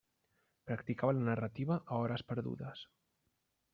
Practicava 0.69 1.15
la 1.17 1.27
narrativa 1.27 1.77
a 1.85 1.99
hores 2.05 2.25
perdudes. 2.33 2.85